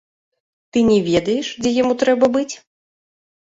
Ты 0.71 0.77
не 0.87 0.95
ведаеш, 1.09 1.51
дзе 1.67 1.75
яму 1.83 1.93
трэба 2.05 2.31
быць? 2.39 2.49